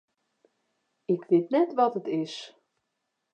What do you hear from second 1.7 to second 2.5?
wat it is.